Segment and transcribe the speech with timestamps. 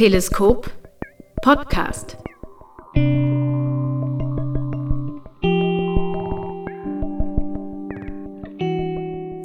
[0.00, 0.70] Teleskop
[1.42, 2.16] Podcast.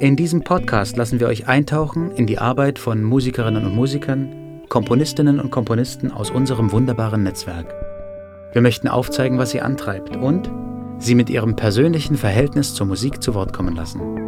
[0.00, 5.40] In diesem Podcast lassen wir euch eintauchen in die Arbeit von Musikerinnen und Musikern, Komponistinnen
[5.40, 7.74] und Komponisten aus unserem wunderbaren Netzwerk.
[8.54, 10.50] Wir möchten aufzeigen, was sie antreibt und
[10.98, 14.25] sie mit ihrem persönlichen Verhältnis zur Musik zu Wort kommen lassen.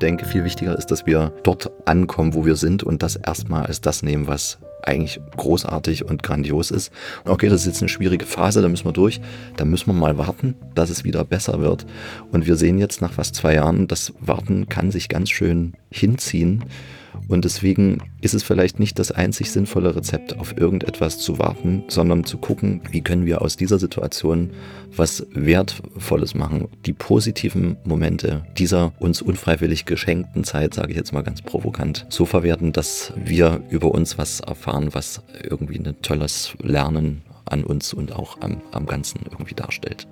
[0.00, 3.80] Denke, viel wichtiger ist, dass wir dort ankommen, wo wir sind und das erstmal als
[3.80, 6.92] das nehmen, was eigentlich großartig und grandios ist.
[7.24, 9.20] Okay, das ist jetzt eine schwierige Phase, da müssen wir durch.
[9.56, 11.86] Da müssen wir mal warten, dass es wieder besser wird.
[12.32, 16.64] Und wir sehen jetzt nach fast zwei Jahren, das Warten kann sich ganz schön hinziehen.
[17.30, 22.24] Und deswegen ist es vielleicht nicht das einzig sinnvolle Rezept, auf irgendetwas zu warten, sondern
[22.24, 24.50] zu gucken, wie können wir aus dieser Situation
[24.96, 26.66] was Wertvolles machen.
[26.86, 32.26] Die positiven Momente dieser uns unfreiwillig geschenkten Zeit, sage ich jetzt mal ganz provokant, so
[32.26, 38.12] verwerten, dass wir über uns was erfahren, was irgendwie ein tolles Lernen an uns und
[38.12, 40.08] auch am, am Ganzen irgendwie darstellt.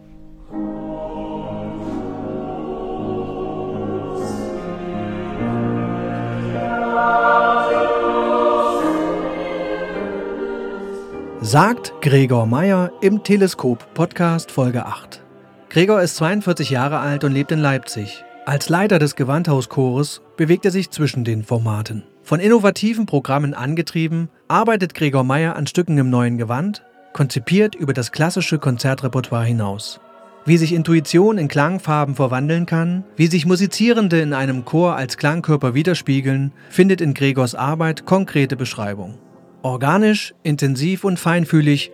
[11.40, 15.22] Sagt Gregor Meyer im Teleskop Podcast Folge 8.
[15.70, 18.24] Gregor ist 42 Jahre alt und lebt in Leipzig.
[18.44, 22.02] Als Leiter des Gewandhauschores bewegt er sich zwischen den Formaten.
[22.24, 28.10] Von innovativen Programmen angetrieben, arbeitet Gregor Meyer an Stücken im neuen Gewand, konzipiert über das
[28.10, 30.00] klassische Konzertrepertoire hinaus.
[30.44, 35.72] Wie sich Intuition in Klangfarben verwandeln kann, wie sich Musizierende in einem Chor als Klangkörper
[35.72, 39.18] widerspiegeln, findet in Gregors Arbeit konkrete Beschreibung.
[39.62, 41.90] Organisch, intensiv und feinfühlig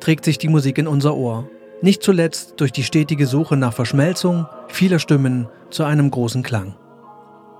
[0.00, 1.48] trägt sich die Musik in unser Ohr.
[1.82, 6.76] Nicht zuletzt durch die stetige Suche nach Verschmelzung vieler Stimmen zu einem großen Klang.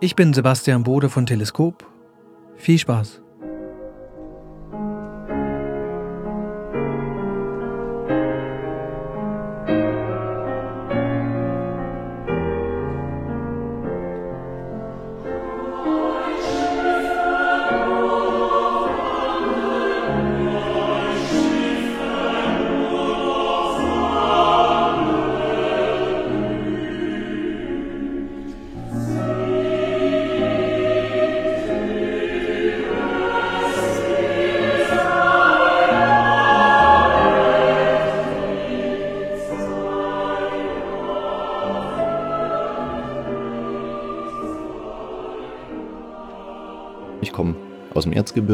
[0.00, 1.84] Ich bin Sebastian Bode von Teleskop.
[2.56, 3.20] Viel Spaß!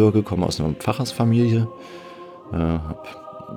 [0.05, 1.69] Erzgebirge, komme aus einer Pfarrersfamilie,
[2.53, 3.09] äh, habe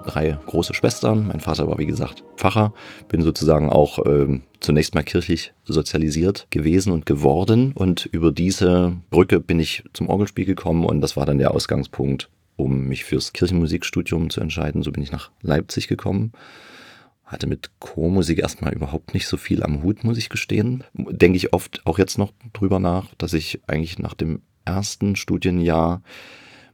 [0.06, 1.28] drei große Schwestern.
[1.28, 2.74] Mein Vater war, wie gesagt, Pfarrer.
[3.09, 7.74] Bin sozusagen auch äh, zunächst mal kirchlich sozialisiert gewesen und geworden.
[7.74, 12.30] Und über diese Brücke bin ich zum Orgelspiel gekommen und das war dann der Ausgangspunkt,
[12.56, 14.84] um mich fürs Kirchenmusikstudium zu entscheiden.
[14.84, 16.31] So bin ich nach Leipzig gekommen.
[17.25, 20.86] Hatte mit Chormusik erstmal überhaupt nicht so viel am Hut, muss ich gestehen.
[20.94, 26.01] Denke ich oft auch jetzt noch drüber nach, dass ich eigentlich nach dem ersten Studienjahr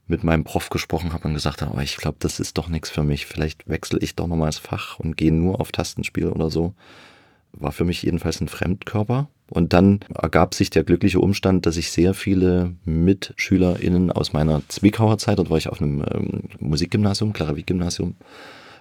[0.08, 2.90] mit meinem Prof gesprochen habe und gesagt habe, aber ich glaube, das ist doch nichts
[2.90, 3.26] für mich.
[3.26, 6.74] Vielleicht wechsle ich doch nochmal das Fach und gehe nur auf Tastenspiel oder so.
[7.54, 9.30] War für mich jedenfalls ein Fremdkörper.
[9.50, 15.20] Und dann ergab sich der glückliche Umstand, dass ich sehr viele MitschülerInnen aus meiner Zwickauer
[15.20, 18.16] Zeit, dort war ich auf einem ähm, Musikgymnasium, Klaravik-Gymnasium,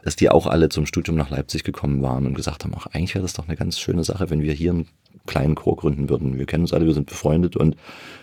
[0.02, 3.14] dass die auch alle zum Studium nach Leipzig gekommen waren und gesagt haben, ach, eigentlich
[3.14, 4.88] wäre das doch eine ganz schöne Sache, wenn wir hier einen
[5.26, 6.38] kleinen Chor gründen würden.
[6.38, 7.76] Wir kennen uns alle, wir sind befreundet und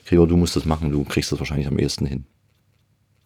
[0.05, 2.25] Gregor, du musst das machen, du kriegst das wahrscheinlich am ehesten hin.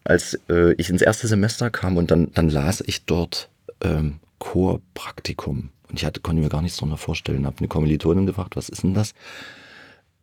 [0.03, 3.49] Als äh, ich ins erste Semester kam und dann, dann las ich dort
[3.81, 8.55] ähm, Chorpraktikum und ich hatte, konnte mir gar nichts darunter vorstellen, habe eine Kommilitonin gefragt,
[8.55, 9.13] was ist denn das?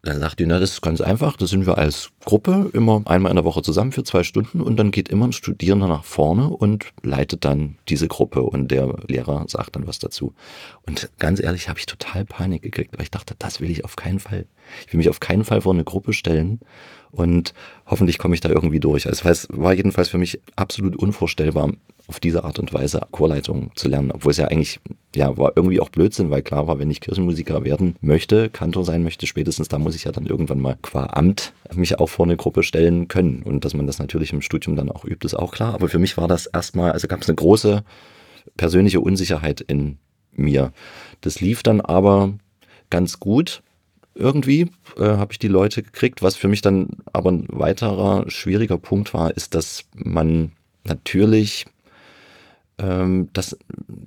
[0.03, 1.37] Dann sagt die, na, das ist ganz einfach.
[1.37, 4.77] Da sind wir als Gruppe immer einmal in der Woche zusammen für zwei Stunden und
[4.77, 9.45] dann geht immer ein Studierender nach vorne und leitet dann diese Gruppe und der Lehrer
[9.47, 10.33] sagt dann was dazu.
[10.87, 13.97] Und ganz ehrlich, habe ich total Panik gekriegt, weil ich dachte, das will ich auf
[13.97, 14.47] keinen Fall.
[14.87, 16.61] Ich will mich auf keinen Fall vor eine Gruppe stellen
[17.11, 17.53] und
[17.87, 19.07] hoffentlich komme ich da irgendwie durch.
[19.07, 21.73] Also es war jedenfalls für mich absolut unvorstellbar,
[22.11, 24.81] auf diese Art und Weise Chorleitung zu lernen, obwohl es ja eigentlich,
[25.15, 29.05] ja, war irgendwie auch Blödsinn, weil klar war, wenn ich Kirchenmusiker werden möchte, Kantor sein
[29.05, 32.37] möchte, spätestens da muss ich ja dann irgendwann mal qua Amt mich auch vor eine
[32.37, 33.45] Gruppe stellen können.
[33.45, 35.73] Und dass man das natürlich im Studium dann auch übt, ist auch klar.
[35.73, 37.85] Aber für mich war das erstmal, also gab es eine große
[38.57, 39.99] persönliche Unsicherheit in
[40.33, 40.73] mir.
[41.21, 42.35] Das lief dann aber
[42.91, 43.63] ganz gut
[44.17, 46.23] irgendwie äh, habe ich die Leute gekriegt.
[46.23, 50.51] Was für mich dann aber ein weiterer schwieriger Punkt war, ist, dass man
[50.85, 51.67] natürlich
[52.81, 53.57] ähm, das,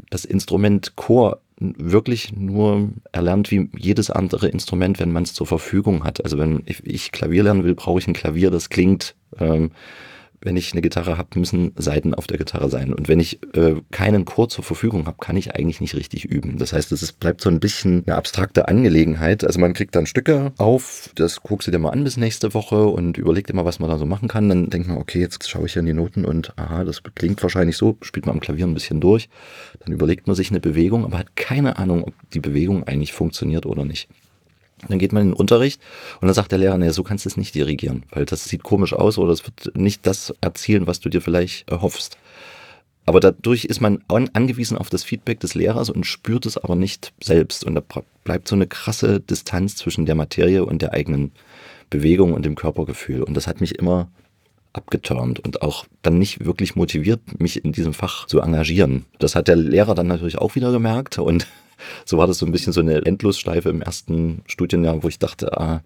[0.09, 6.03] das Instrument Chor wirklich nur erlernt wie jedes andere Instrument, wenn man es zur Verfügung
[6.03, 6.23] hat.
[6.23, 9.71] Also wenn ich, ich Klavier lernen will, brauche ich ein Klavier, das klingt ähm,
[10.43, 12.93] wenn ich eine Gitarre habe, müssen Seiten auf der Gitarre sein.
[12.93, 16.57] Und wenn ich äh, keinen Chor zur Verfügung habe, kann ich eigentlich nicht richtig üben.
[16.57, 19.43] Das heißt, es bleibt so ein bisschen eine abstrakte Angelegenheit.
[19.43, 22.85] Also man kriegt dann Stücke auf, das guckst du dir mal an bis nächste Woche
[22.85, 24.49] und überlegt immer, was man da so machen kann.
[24.49, 27.41] Dann denkt man, okay, jetzt schaue ich hier in die Noten und aha, das klingt
[27.41, 29.29] wahrscheinlich so, spielt man am Klavier ein bisschen durch.
[29.79, 33.65] Dann überlegt man sich eine Bewegung, aber hat keine Ahnung, ob die Bewegung eigentlich funktioniert
[33.65, 34.09] oder nicht.
[34.89, 35.81] Dann geht man in den Unterricht
[36.21, 38.63] und dann sagt der Lehrer, nee, so kannst du es nicht dirigieren, weil das sieht
[38.63, 42.17] komisch aus oder es wird nicht das erzielen, was du dir vielleicht erhoffst.
[43.05, 47.11] Aber dadurch ist man angewiesen auf das Feedback des Lehrers und spürt es aber nicht
[47.21, 47.65] selbst.
[47.65, 47.83] Und da
[48.23, 51.33] bleibt so eine krasse Distanz zwischen der Materie und der eigenen
[51.89, 53.21] Bewegung und dem Körpergefühl.
[53.21, 54.09] Und das hat mich immer
[54.71, 59.05] abgeturnt und auch dann nicht wirklich motiviert, mich in diesem Fach zu engagieren.
[59.19, 61.45] Das hat der Lehrer dann natürlich auch wieder gemerkt und
[62.05, 65.57] so war das so ein bisschen so eine Endlosschleife im ersten Studienjahr, wo ich dachte,
[65.59, 65.81] ah,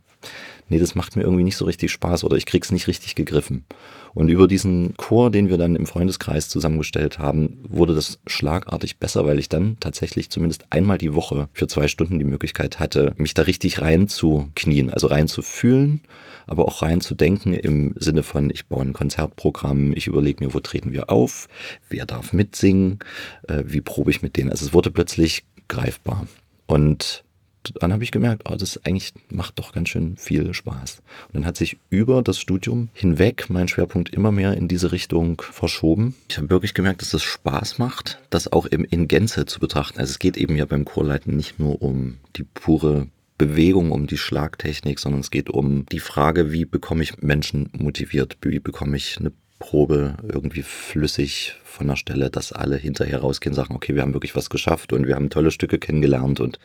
[0.70, 3.66] nee, das macht mir irgendwie nicht so richtig Spaß oder ich krieg's nicht richtig gegriffen.
[4.14, 9.26] Und über diesen Chor, den wir dann im Freundeskreis zusammengestellt haben, wurde das schlagartig besser,
[9.26, 13.34] weil ich dann tatsächlich zumindest einmal die Woche für zwei Stunden die Möglichkeit hatte, mich
[13.34, 16.02] da richtig reinzuknien, also reinzufühlen,
[16.48, 20.94] aber auch reinzudenken im Sinne von, ich baue ein Konzertprogramm, ich überlege mir, wo treten
[20.94, 21.48] wir auf,
[21.90, 23.00] wer darf mitsingen,
[23.48, 24.50] äh, wie probe ich mit denen.
[24.50, 26.28] Also es wurde plötzlich greifbar.
[26.66, 27.24] Und
[27.80, 31.02] dann habe ich gemerkt, oh, das eigentlich macht doch ganz schön viel Spaß.
[31.28, 35.42] Und dann hat sich über das Studium hinweg mein Schwerpunkt immer mehr in diese Richtung
[35.42, 36.16] verschoben.
[36.30, 40.00] Ich habe wirklich gemerkt, dass es Spaß macht, das auch im, in Gänze zu betrachten.
[40.00, 44.18] Also es geht eben ja beim Chorleiten nicht nur um die pure Bewegung, um die
[44.18, 49.18] Schlagtechnik, sondern es geht um die Frage, wie bekomme ich Menschen motiviert, wie bekomme ich
[49.20, 54.02] eine Probe irgendwie flüssig von der Stelle, dass alle hinterher rausgehen und sagen, okay, wir
[54.02, 56.60] haben wirklich was geschafft und wir haben tolle Stücke kennengelernt und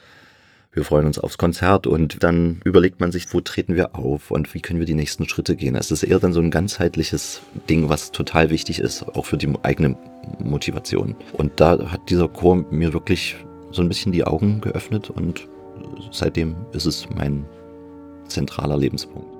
[0.74, 4.54] wir freuen uns aufs Konzert und dann überlegt man sich, wo treten wir auf und
[4.54, 5.74] wie können wir die nächsten Schritte gehen.
[5.74, 9.52] Es ist eher dann so ein ganzheitliches Ding, was total wichtig ist, auch für die
[9.62, 9.96] eigene
[10.38, 11.14] Motivation.
[11.34, 13.36] Und da hat dieser Chor mir wirklich
[13.70, 15.46] so ein bisschen die Augen geöffnet und
[16.10, 17.44] seitdem ist es mein
[18.28, 19.31] zentraler Lebenspunkt.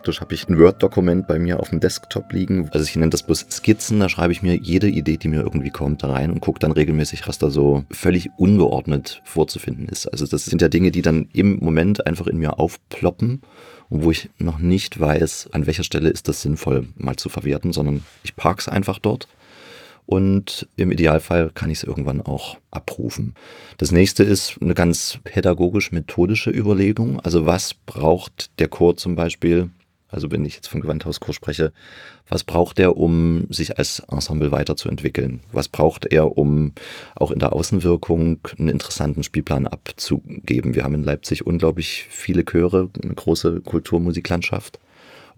[0.00, 2.70] Praktisch habe ich ein Word-Dokument bei mir auf dem Desktop liegen.
[2.72, 4.00] Also ich nenne das bloß Skizzen.
[4.00, 6.72] Da schreibe ich mir jede Idee, die mir irgendwie kommt, da rein und gucke dann
[6.72, 10.06] regelmäßig, was da so völlig ungeordnet vorzufinden ist.
[10.06, 13.42] Also das sind ja Dinge, die dann im Moment einfach in mir aufploppen
[13.90, 17.74] und wo ich noch nicht weiß, an welcher Stelle ist das sinnvoll mal zu verwerten,
[17.74, 19.28] sondern ich parke es einfach dort
[20.06, 23.34] und im Idealfall kann ich es irgendwann auch abrufen.
[23.76, 27.20] Das nächste ist eine ganz pädagogisch-methodische Überlegung.
[27.20, 29.68] Also was braucht der Chor zum Beispiel,
[30.10, 31.72] also wenn ich jetzt vom Gewandhauschor spreche,
[32.28, 35.40] was braucht er, um sich als Ensemble weiterzuentwickeln?
[35.52, 36.72] Was braucht er, um
[37.14, 40.74] auch in der Außenwirkung einen interessanten Spielplan abzugeben?
[40.74, 44.78] Wir haben in Leipzig unglaublich viele Chöre, eine große Kulturmusiklandschaft.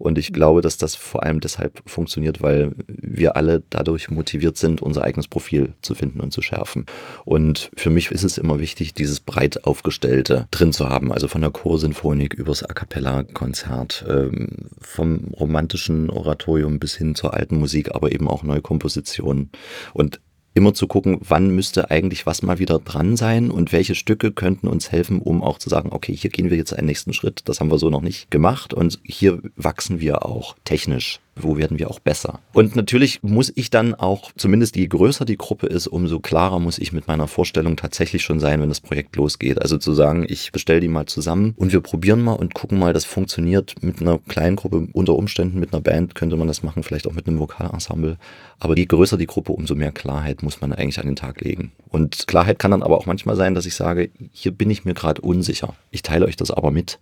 [0.03, 4.81] Und ich glaube, dass das vor allem deshalb funktioniert, weil wir alle dadurch motiviert sind,
[4.81, 6.87] unser eigenes Profil zu finden und zu schärfen.
[7.23, 11.13] Und für mich ist es immer wichtig, dieses breit aufgestellte drin zu haben.
[11.13, 17.57] Also von der Chorsinfonik übers A cappella-Konzert, ähm, vom romantischen Oratorium bis hin zur alten
[17.57, 19.51] Musik, aber eben auch Neukompositionen.
[19.93, 20.19] Und
[20.53, 24.67] immer zu gucken, wann müsste eigentlich was mal wieder dran sein und welche Stücke könnten
[24.67, 27.59] uns helfen, um auch zu sagen, okay, hier gehen wir jetzt einen nächsten Schritt, das
[27.59, 31.89] haben wir so noch nicht gemacht und hier wachsen wir auch technisch wo werden wir
[31.89, 32.39] auch besser.
[32.53, 36.77] Und natürlich muss ich dann auch, zumindest je größer die Gruppe ist, umso klarer muss
[36.77, 39.61] ich mit meiner Vorstellung tatsächlich schon sein, wenn das Projekt losgeht.
[39.61, 42.93] Also zu sagen, ich bestelle die mal zusammen und wir probieren mal und gucken mal,
[42.93, 44.87] das funktioniert mit einer kleinen Gruppe.
[44.93, 48.17] Unter Umständen mit einer Band könnte man das machen, vielleicht auch mit einem Vokalensemble.
[48.59, 51.71] Aber je größer die Gruppe, umso mehr Klarheit muss man eigentlich an den Tag legen.
[51.89, 54.93] Und Klarheit kann dann aber auch manchmal sein, dass ich sage, hier bin ich mir
[54.93, 55.75] gerade unsicher.
[55.91, 56.99] Ich teile euch das aber mit.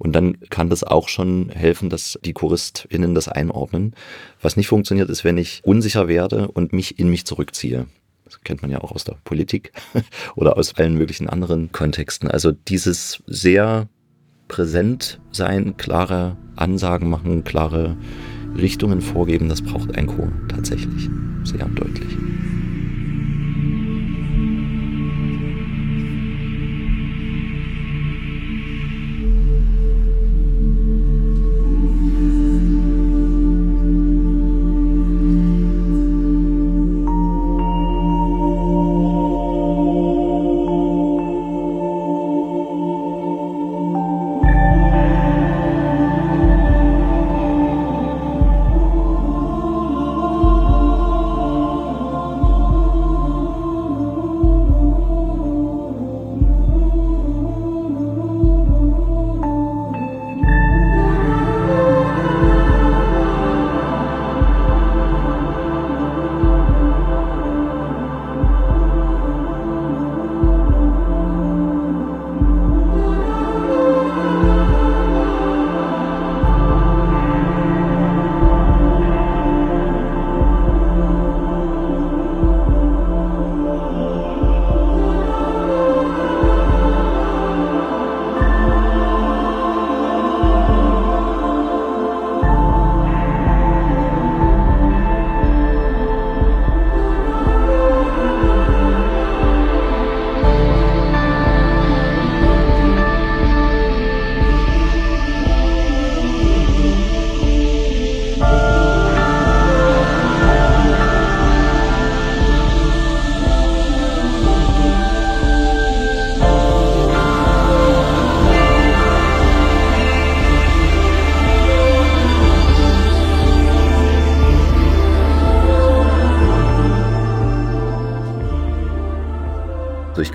[0.00, 3.94] Und dann kann das auch schon helfen, dass die ChoristInnen das einordnen.
[4.40, 7.86] Was nicht funktioniert, ist, wenn ich unsicher werde und mich in mich zurückziehe.
[8.24, 9.72] Das kennt man ja auch aus der Politik
[10.36, 12.30] oder aus allen möglichen anderen Kontexten.
[12.30, 13.90] Also dieses sehr
[14.48, 17.98] präsent sein, klare Ansagen machen, klare
[18.56, 21.10] Richtungen vorgeben, das braucht ein Chor tatsächlich
[21.44, 22.16] sehr deutlich.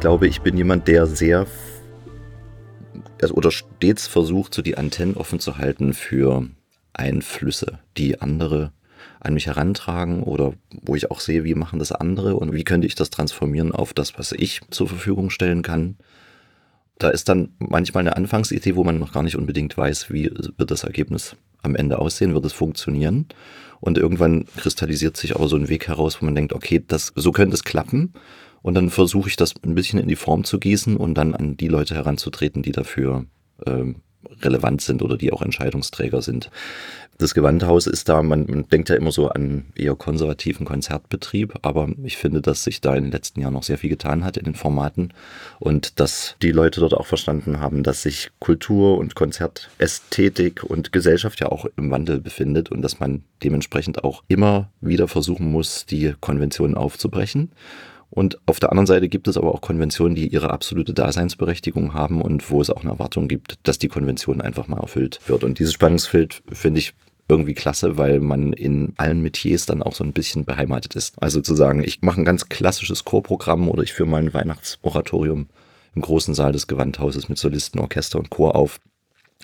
[0.06, 1.48] Glaube, ich bin jemand, der sehr
[3.24, 6.48] also, oder stets versucht, so die Antennen offen zu halten für
[6.94, 8.72] Einflüsse, die andere
[9.20, 12.86] an mich herantragen oder wo ich auch sehe, wie machen das andere und wie könnte
[12.86, 15.98] ich das transformieren auf das, was ich zur Verfügung stellen kann.
[17.00, 20.70] Da ist dann manchmal eine Anfangsidee, wo man noch gar nicht unbedingt weiß, wie wird
[20.70, 23.26] das Ergebnis am Ende aussehen, wird es funktionieren.
[23.80, 27.32] Und irgendwann kristallisiert sich aber so ein Weg heraus, wo man denkt, okay, das, so
[27.32, 28.14] könnte es klappen.
[28.66, 31.56] Und dann versuche ich das ein bisschen in die Form zu gießen und dann an
[31.56, 33.26] die Leute heranzutreten, die dafür
[33.64, 33.98] ähm,
[34.42, 36.50] relevant sind oder die auch Entscheidungsträger sind.
[37.20, 41.90] Das Gewandhaus ist da, man, man, denkt ja immer so an eher konservativen Konzertbetrieb, aber
[42.04, 44.46] ich finde, dass sich da in den letzten Jahren noch sehr viel getan hat in
[44.46, 45.14] den Formaten
[45.60, 51.40] und dass die Leute dort auch verstanden haben, dass sich Kultur und Konzertästhetik und Gesellschaft
[51.40, 56.16] ja auch im Wandel befindet und dass man dementsprechend auch immer wieder versuchen muss, die
[56.20, 57.52] Konventionen aufzubrechen
[58.16, 62.22] Und auf der anderen Seite gibt es aber auch Konventionen, die ihre absolute Daseinsberechtigung haben
[62.22, 65.44] und wo es auch eine Erwartung gibt, dass die Konvention einfach mal erfüllt wird.
[65.44, 66.94] Und dieses Spannungsfeld finde ich
[67.28, 71.22] irgendwie klasse, weil man in allen Metiers dann auch so ein bisschen beheimatet ist.
[71.22, 75.48] Also zu sagen, ich mache ein ganz klassisches Chorprogramm oder ich führe mal ein Weihnachtsoratorium
[75.94, 78.80] im großen Saal des Gewandhauses mit Solisten, Orchester und Chor auf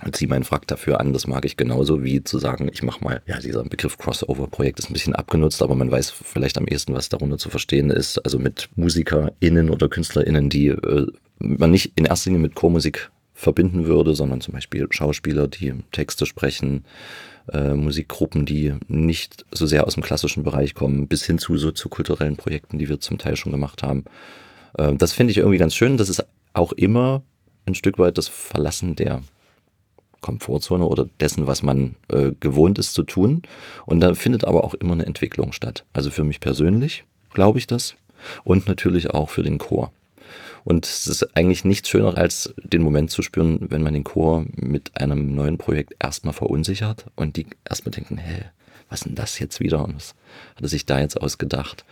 [0.03, 1.13] und ziehe meinen Frack dafür an.
[1.13, 4.89] Das mag ich genauso wie zu sagen, ich mache mal, ja, dieser Begriff Crossover-Projekt ist
[4.89, 8.17] ein bisschen abgenutzt, aber man weiß vielleicht am ehesten, was darunter zu verstehen ist.
[8.19, 11.07] Also mit MusikerInnen oder KünstlerInnen, die äh,
[11.39, 16.25] man nicht in erster Linie mit Chormusik verbinden würde, sondern zum Beispiel Schauspieler, die Texte
[16.25, 16.85] sprechen,
[17.51, 22.37] äh, Musikgruppen, die nicht so sehr aus dem klassischen Bereich kommen, bis hin zu soziokulturellen
[22.37, 24.05] Projekten, die wir zum Teil schon gemacht haben.
[24.77, 25.97] Äh, das finde ich irgendwie ganz schön.
[25.97, 27.23] Das ist auch immer
[27.65, 29.21] ein Stück weit das Verlassen der
[30.21, 33.41] Komfortzone oder dessen, was man äh, gewohnt ist zu tun.
[33.85, 35.85] Und da findet aber auch immer eine Entwicklung statt.
[35.93, 37.95] Also für mich persönlich glaube ich das
[38.43, 39.91] und natürlich auch für den Chor.
[40.63, 44.45] Und es ist eigentlich nichts schöner, als den Moment zu spüren, wenn man den Chor
[44.55, 48.45] mit einem neuen Projekt erstmal verunsichert und die erstmal denken, hä,
[48.89, 49.83] was ist denn das jetzt wieder?
[49.83, 50.13] Und was
[50.55, 51.85] hat er sich da jetzt ausgedacht?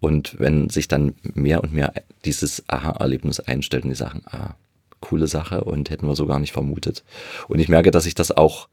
[0.00, 1.92] Und wenn sich dann mehr und mehr
[2.24, 4.54] dieses Aha-Erlebnis einstellt und die sagen, ah,
[5.00, 7.04] coole Sache und hätten wir so gar nicht vermutet.
[7.48, 8.68] Und ich merke, dass ich das auch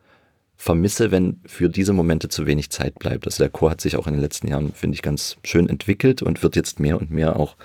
[0.57, 3.25] vermisse, wenn für diese Momente zu wenig Zeit bleibt.
[3.25, 6.21] Also der Chor hat sich auch in den letzten Jahren, finde ich, ganz schön entwickelt
[6.21, 7.55] und wird jetzt mehr und mehr auch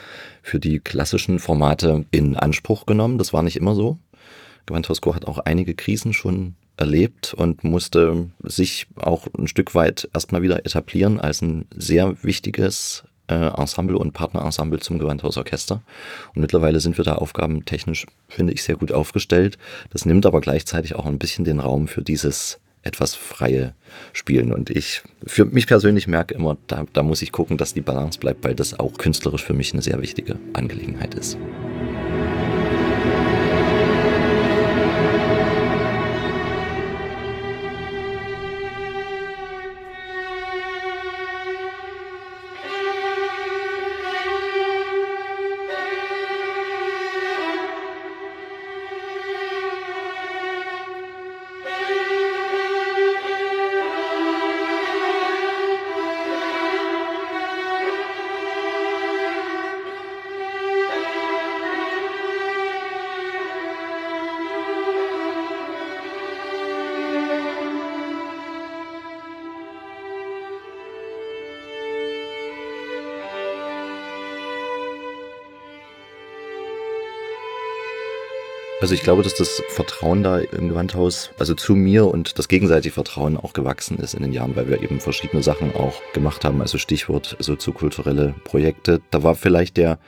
[0.43, 3.19] für die klassischen Formate in Anspruch genommen.
[3.19, 3.99] Das war nicht immer so.
[4.67, 10.43] Gewandhauschor hat auch einige Krisen schon erlebt und musste sich auch ein Stück weit erstmal
[10.43, 15.83] wieder etablieren als ein sehr wichtiges Ensemble und Partnerensemble zum Gewandhausorchester.
[16.35, 19.59] Und mittlerweile sind wir da aufgabentechnisch, finde ich, sehr gut aufgestellt.
[19.91, 23.75] Das nimmt aber gleichzeitig auch ein bisschen den Raum für dieses etwas freie
[24.13, 24.53] Spielen.
[24.53, 28.19] Und ich für mich persönlich merke immer, da, da muss ich gucken, dass die Balance
[28.19, 31.37] bleibt, weil das auch künstlerisch für mich eine sehr wichtige Angelegenheit ist.
[78.81, 82.95] Also ich glaube, dass das Vertrauen da im Gewandhaus, also zu mir und das gegenseitige
[82.95, 86.63] Vertrauen auch gewachsen ist in den Jahren, weil wir eben verschiedene Sachen auch gemacht haben.
[86.63, 89.03] Also Stichwort soziokulturelle Projekte.
[89.11, 89.99] Da war vielleicht der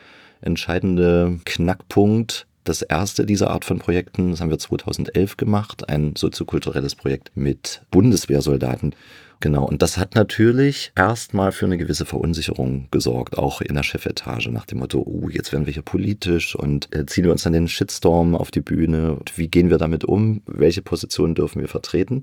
[0.41, 6.95] entscheidende Knackpunkt, das erste dieser Art von Projekten, das haben wir 2011 gemacht, ein soziokulturelles
[6.95, 8.95] Projekt mit Bundeswehrsoldaten.
[9.43, 14.51] Genau, und das hat natürlich erstmal für eine gewisse Verunsicherung gesorgt, auch in der Chefetage,
[14.53, 17.53] nach dem Motto, oh, jetzt werden wir hier politisch und äh, ziehen wir uns dann
[17.53, 21.67] den Shitstorm auf die Bühne und wie gehen wir damit um, welche Positionen dürfen wir
[21.67, 22.23] vertreten.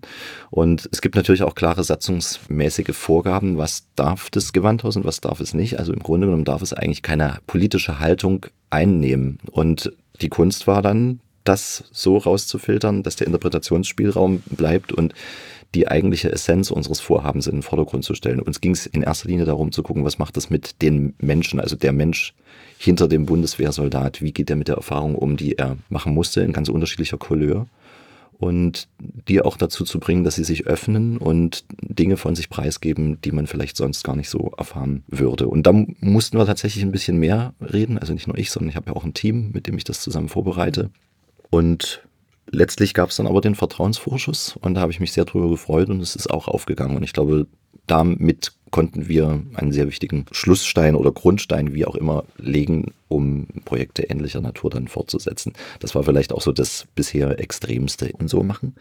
[0.50, 5.42] Und es gibt natürlich auch klare satzungsmäßige Vorgaben, was darf das Gewandhaus und was darf
[5.42, 5.78] es nicht.
[5.78, 9.40] Also im Grunde genommen darf es eigentlich keine politische Haltung einnehmen.
[9.52, 15.14] Und die Kunst war dann, das so rauszufiltern, dass der Interpretationsspielraum bleibt und
[15.76, 18.40] die eigentliche Essenz unseres Vorhabens in den Vordergrund zu stellen.
[18.40, 21.60] Uns ging es in erster Linie darum zu gucken, was macht das mit den Menschen,
[21.60, 22.34] also der Mensch
[22.78, 26.54] hinter dem Bundeswehrsoldat, wie geht er mit der Erfahrung um, die er machen musste in
[26.54, 27.68] ganz unterschiedlicher Couleur
[28.40, 28.88] und
[29.28, 33.34] die auch dazu zu bringen, dass sie sich öffnen und Dinge von sich preisgeben, die
[33.34, 35.48] man vielleicht sonst gar nicht so erfahren würde.
[35.50, 38.78] Und da mussten wir tatsächlich ein bisschen mehr reden, also nicht nur ich, sondern ich
[38.78, 40.90] habe ja auch ein Team, mit dem ich das zusammen vorbereite.
[41.50, 42.08] Und
[42.50, 45.90] letztlich gab es dann aber den Vertrauensvorschuss und da habe ich mich sehr drüber gefreut
[45.90, 46.96] und es ist auch aufgegangen.
[46.96, 47.46] Und ich glaube,
[47.90, 54.04] damit konnten wir einen sehr wichtigen Schlussstein oder Grundstein, wie auch immer, legen, um Projekte
[54.04, 55.54] ähnlicher Natur dann fortzusetzen.
[55.80, 58.76] Das war vielleicht auch so das bisher Extremste in so machen.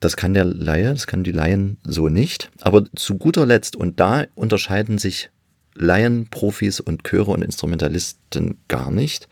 [0.00, 2.50] Das kann der Laie, das kann die Laien so nicht.
[2.60, 5.30] Aber zu guter Letzt, und da unterscheiden sich
[5.74, 9.28] Laien, Profis und Chöre und Instrumentalisten gar nicht.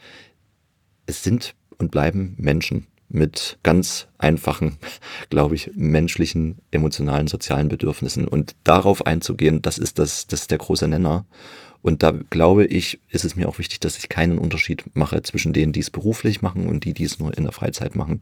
[1.07, 4.79] Es sind und bleiben Menschen mit ganz einfachen,
[5.31, 8.27] glaube ich, menschlichen, emotionalen, sozialen Bedürfnissen.
[8.27, 11.27] Und darauf einzugehen, das ist das, das ist der große Nenner.
[11.83, 15.53] Und da glaube ich, ist es mir auch wichtig, dass ich keinen Unterschied mache zwischen
[15.53, 18.21] denen, die es beruflich machen und die, die es nur in der Freizeit machen,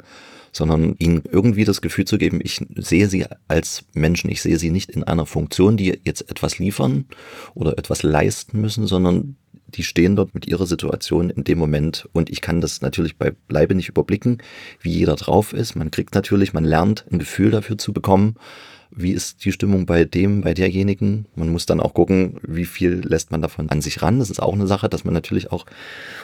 [0.52, 4.70] sondern ihnen irgendwie das Gefühl zu geben, ich sehe sie als Menschen, ich sehe sie
[4.70, 7.06] nicht in einer Funktion, die jetzt etwas liefern
[7.54, 9.36] oder etwas leisten müssen, sondern
[9.74, 13.30] die stehen dort mit ihrer Situation in dem Moment und ich kann das natürlich bei
[13.30, 14.38] Bleibe nicht überblicken,
[14.80, 15.76] wie jeder drauf ist.
[15.76, 18.36] Man kriegt natürlich, man lernt ein Gefühl dafür zu bekommen
[18.96, 21.26] wie ist die Stimmung bei dem, bei derjenigen.
[21.34, 24.20] Man muss dann auch gucken, wie viel lässt man davon an sich ran.
[24.20, 25.66] Das ist auch eine Sache, dass man natürlich auch,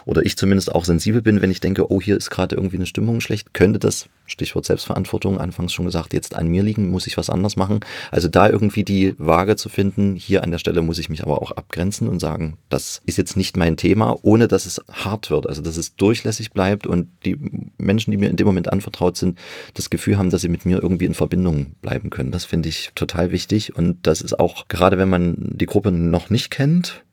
[0.05, 2.87] oder ich zumindest auch sensibel bin, wenn ich denke, oh, hier ist gerade irgendwie eine
[2.87, 7.17] Stimmung schlecht, könnte das, Stichwort Selbstverantwortung, anfangs schon gesagt, jetzt an mir liegen, muss ich
[7.17, 7.81] was anders machen.
[8.11, 11.43] Also da irgendwie die Waage zu finden, hier an der Stelle muss ich mich aber
[11.43, 15.49] auch abgrenzen und sagen, das ist jetzt nicht mein Thema, ohne dass es hart wird,
[15.49, 17.37] also dass es durchlässig bleibt und die
[17.79, 19.39] Menschen, die mir in dem Moment anvertraut sind,
[19.75, 22.31] das Gefühl haben, dass sie mit mir irgendwie in Verbindung bleiben können.
[22.31, 23.77] Das finde ich total wichtig.
[23.77, 27.05] Und das ist auch, gerade wenn man die Gruppe noch nicht kennt,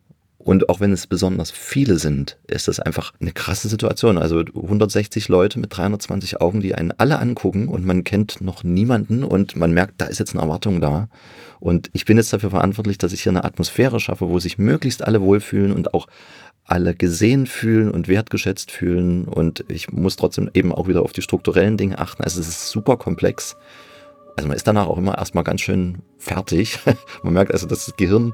[0.48, 4.18] und auch wenn es besonders viele sind, ist das einfach eine krasse Situation.
[4.18, 9.26] Also 160 Leute mit 320 Augen, die einen alle angucken und man kennt noch niemanden
[9.26, 11.10] und man merkt, da ist jetzt eine Erwartung da.
[11.60, 15.04] Und ich bin jetzt dafür verantwortlich, dass ich hier eine Atmosphäre schaffe, wo sich möglichst
[15.04, 16.08] alle wohlfühlen und auch
[16.64, 19.26] alle gesehen fühlen und wertgeschätzt fühlen.
[19.26, 22.24] Und ich muss trotzdem eben auch wieder auf die strukturellen Dinge achten.
[22.24, 23.58] Also es ist super komplex.
[24.38, 26.80] Also man ist danach auch immer erstmal ganz schön fertig.
[27.22, 28.32] man merkt also, dass das Gehirn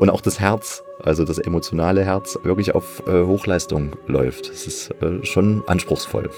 [0.00, 4.48] und auch das Herz, also das emotionale Herz, wirklich auf äh, Hochleistung läuft.
[4.48, 6.30] Es ist äh, schon anspruchsvoll.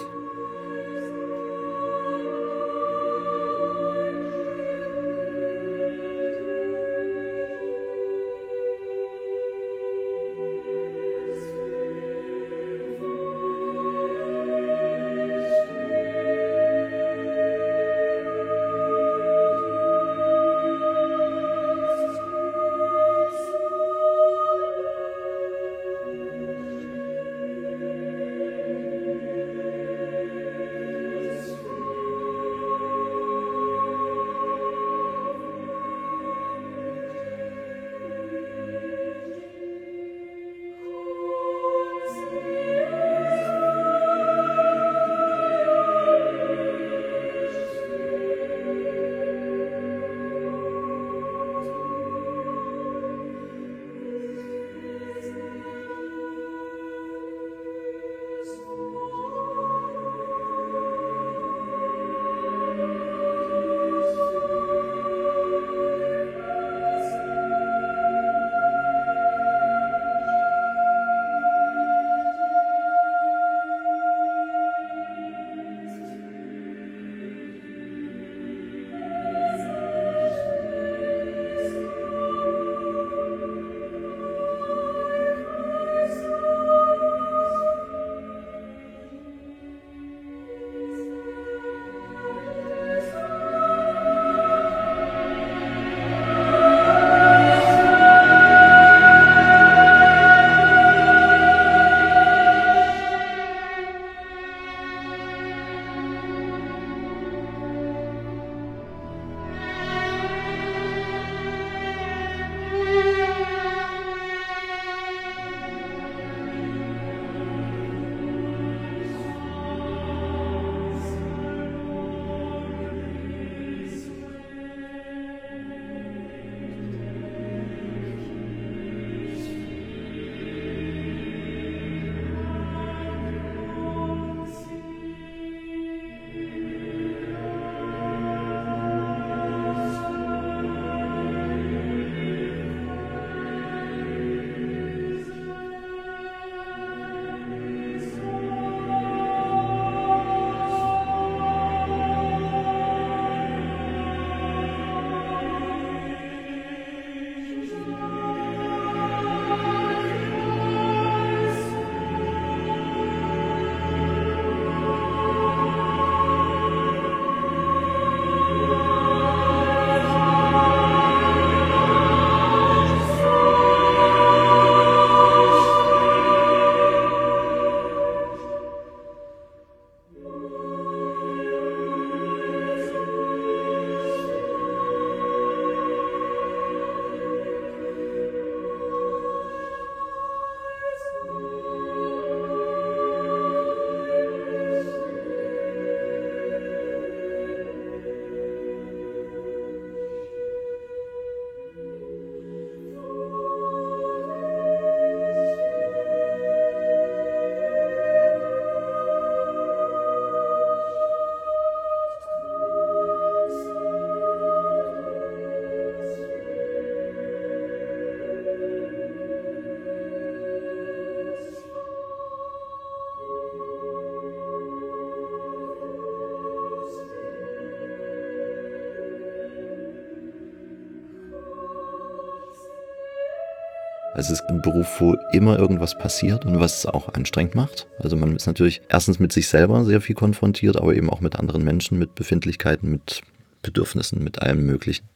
[234.15, 237.87] Es ist ein Beruf, wo immer irgendwas passiert und was es auch anstrengend macht.
[237.99, 241.37] Also man ist natürlich erstens mit sich selber sehr viel konfrontiert, aber eben auch mit
[241.37, 243.23] anderen Menschen, mit Befindlichkeiten, mit
[243.63, 245.09] Bedürfnissen, mit allem Möglichen.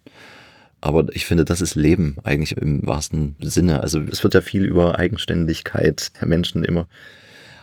[0.80, 3.80] Aber ich finde, das ist Leben eigentlich im wahrsten Sinne.
[3.80, 6.87] Also es wird ja viel über Eigenständigkeit der Menschen immer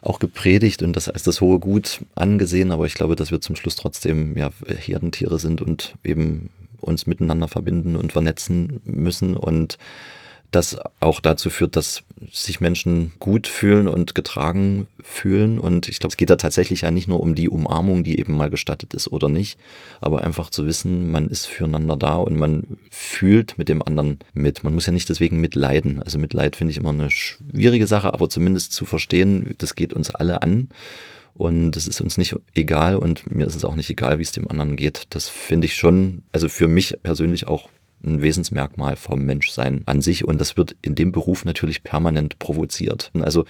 [0.02, 2.72] auch gepredigt und das als das hohe Gut angesehen.
[2.72, 6.50] Aber ich glaube, dass wir zum Schluss trotzdem ja Herdentiere sind und eben
[6.82, 9.78] uns miteinander verbinden und vernetzen müssen und
[10.56, 15.60] das auch dazu führt, dass sich Menschen gut fühlen und getragen fühlen.
[15.60, 18.38] Und ich glaube, es geht da tatsächlich ja nicht nur um die Umarmung, die eben
[18.38, 19.58] mal gestattet ist oder nicht,
[20.00, 24.64] aber einfach zu wissen, man ist füreinander da und man fühlt mit dem anderen mit.
[24.64, 26.02] Man muss ja nicht deswegen mitleiden.
[26.02, 30.10] Also Mitleid finde ich immer eine schwierige Sache, aber zumindest zu verstehen, das geht uns
[30.10, 30.70] alle an.
[31.36, 34.32] Und es ist uns nicht egal und mir ist es auch nicht egal, wie es
[34.32, 35.06] dem anderen geht.
[35.10, 37.70] Das finde ich schon, also für mich persönlich auch
[38.04, 43.12] ein Wesensmerkmal vom Menschsein an sich und das wird in dem Beruf natürlich permanent provoziert.
[43.20, 43.46] Also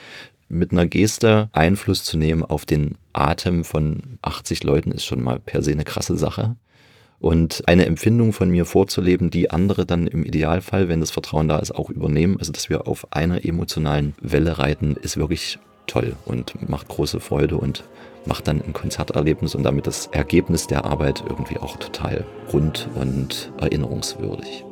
[0.49, 5.39] mit einer Geste Einfluss zu nehmen auf den Atem von 80 Leuten ist schon mal
[5.39, 6.55] per se eine krasse Sache.
[7.19, 11.57] Und eine Empfindung von mir vorzuleben, die andere dann im Idealfall, wenn das Vertrauen da
[11.59, 12.37] ist, auch übernehmen.
[12.37, 17.55] Also dass wir auf einer emotionalen Welle reiten, ist wirklich toll und macht große Freude
[17.55, 17.85] und
[18.25, 23.51] macht dann ein Konzerterlebnis und damit das Ergebnis der Arbeit irgendwie auch total rund und
[23.59, 24.65] erinnerungswürdig.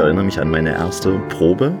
[0.00, 1.76] Erinnere mich an meine erste Probe.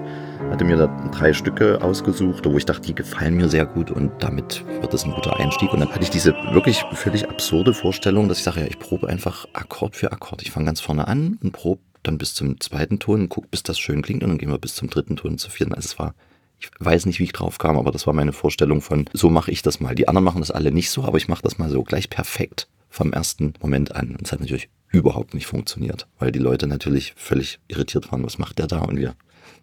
[0.50, 4.10] Hatte mir da drei Stücke ausgesucht, wo ich dachte, die gefallen mir sehr gut und
[4.20, 5.72] damit wird das ein guter Einstieg.
[5.72, 9.08] Und dann hatte ich diese wirklich völlig absurde Vorstellung, dass ich sage, ja, ich probe
[9.08, 10.42] einfach Akkord für Akkord.
[10.42, 13.62] Ich fange ganz vorne an und probe dann bis zum zweiten Ton und gucke, bis
[13.62, 15.74] das schön klingt und dann gehen wir bis zum dritten Ton und zum vierten.
[15.74, 16.14] Also es war
[16.58, 19.50] ich weiß nicht, wie ich drauf kam, aber das war meine Vorstellung von, so mache
[19.50, 19.94] ich das mal.
[19.94, 22.68] Die anderen machen das alle nicht so, aber ich mache das mal so gleich perfekt
[22.90, 24.10] vom ersten Moment an.
[24.10, 28.38] Und es hat natürlich überhaupt nicht funktioniert, weil die Leute natürlich völlig irritiert waren, was
[28.38, 29.14] macht der da und wir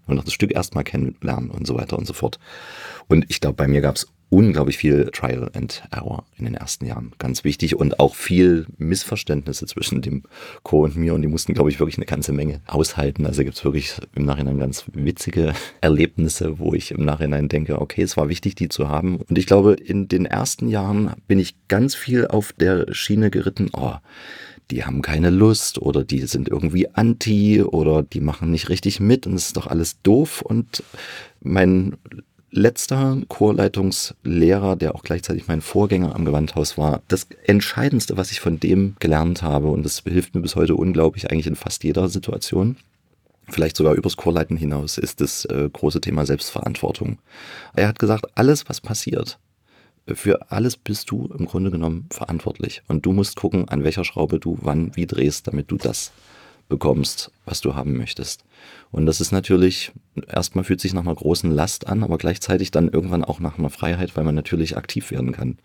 [0.05, 2.39] wollen das Stück erstmal kennenlernen und so weiter und so fort.
[3.07, 6.85] Und ich glaube, bei mir gab es unglaublich viel Trial and Error in den ersten
[6.85, 7.11] Jahren.
[7.17, 10.23] Ganz wichtig und auch viel Missverständnisse zwischen dem
[10.63, 13.25] Chor und mir und die mussten, glaube ich, wirklich eine ganze Menge aushalten.
[13.25, 18.01] Also gibt es wirklich im Nachhinein ganz witzige Erlebnisse, wo ich im Nachhinein denke, okay,
[18.01, 19.17] es war wichtig, die zu haben.
[19.17, 23.69] Und ich glaube, in den ersten Jahren bin ich ganz viel auf der Schiene geritten,
[23.73, 23.95] oh,
[24.71, 29.25] die haben keine Lust oder die sind irgendwie anti oder die machen nicht richtig mit
[29.25, 30.41] und es ist doch alles doof.
[30.41, 30.83] Und
[31.41, 31.95] mein
[32.51, 38.59] letzter Chorleitungslehrer, der auch gleichzeitig mein Vorgänger am Gewandhaus war, das Entscheidendste, was ich von
[38.59, 42.77] dem gelernt habe, und das hilft mir bis heute unglaublich eigentlich in fast jeder Situation,
[43.49, 47.19] vielleicht sogar übers Chorleiten hinaus, ist das äh, große Thema Selbstverantwortung.
[47.75, 49.39] Er hat gesagt, alles, was passiert,
[50.13, 52.81] für alles bist du im Grunde genommen verantwortlich.
[52.87, 56.11] Und du musst gucken, an welcher Schraube du wann wie drehst, damit du das
[56.69, 58.43] bekommst, was du haben möchtest.
[58.91, 59.91] Und das ist natürlich,
[60.27, 63.69] erstmal fühlt sich nach einer großen Last an, aber gleichzeitig dann irgendwann auch nach einer
[63.69, 65.57] Freiheit, weil man natürlich aktiv werden kann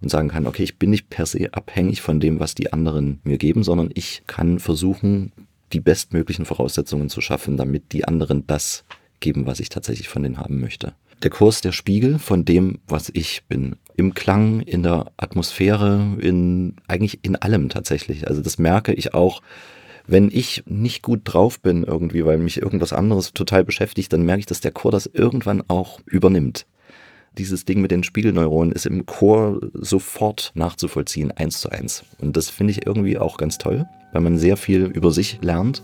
[0.00, 3.20] und sagen kann, okay, ich bin nicht per se abhängig von dem, was die anderen
[3.24, 5.32] mir geben, sondern ich kann versuchen,
[5.72, 8.84] die bestmöglichen Voraussetzungen zu schaffen, damit die anderen das
[9.20, 10.94] geben, was ich tatsächlich von denen haben möchte.
[11.22, 13.76] Der Kurs der Spiegel von dem, was ich bin.
[13.96, 18.26] Im Klang, in der Atmosphäre, in eigentlich in allem tatsächlich.
[18.26, 19.40] Also das merke ich auch,
[20.06, 24.40] wenn ich nicht gut drauf bin irgendwie, weil mich irgendwas anderes total beschäftigt, dann merke
[24.40, 26.66] ich, dass der Chor das irgendwann auch übernimmt.
[27.38, 32.04] Dieses Ding mit den Spiegelneuronen ist im Chor sofort nachzuvollziehen, eins zu eins.
[32.20, 35.82] Und das finde ich irgendwie auch ganz toll, weil man sehr viel über sich lernt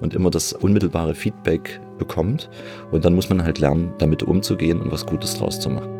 [0.00, 2.50] und immer das unmittelbare Feedback bekommt.
[2.90, 5.99] Und dann muss man halt lernen, damit umzugehen und was Gutes draus zu machen.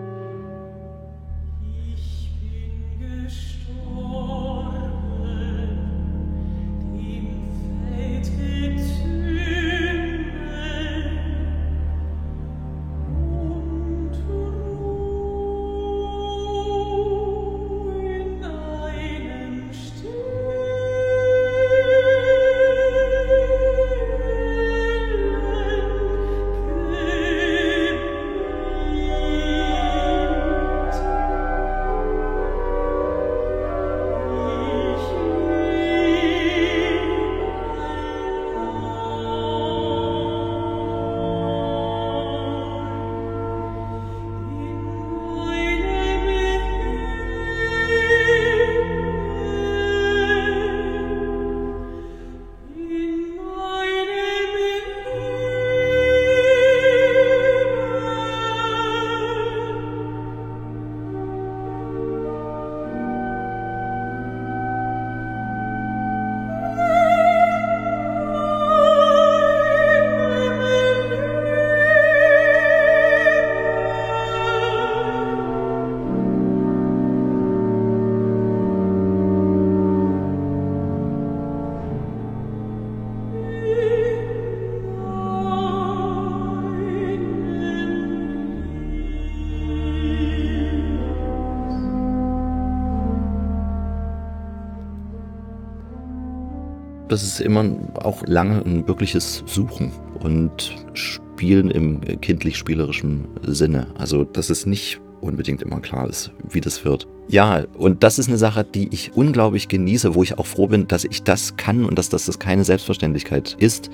[97.11, 103.89] Das ist immer auch lange ein wirkliches Suchen und Spielen im kindlich-spielerischen Sinne.
[103.99, 107.07] Also, dass es nicht unbedingt immer klar ist, wie das wird.
[107.29, 110.89] Ja, und das ist eine Sache, die ich unglaublich genieße, wo ich auch froh bin,
[110.89, 113.91] dass ich das kann und dass das keine Selbstverständlichkeit ist,